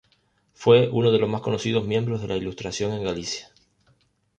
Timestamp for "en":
2.93-3.03